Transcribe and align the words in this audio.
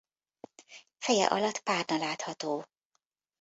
Feje 0.97 1.25
alatt 1.25 1.59
párna 1.59 1.97
látható. 1.97 2.65